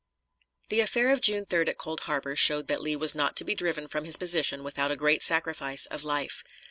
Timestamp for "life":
6.03-6.43